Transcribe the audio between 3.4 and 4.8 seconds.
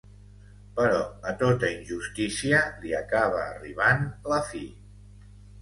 arribant la fi.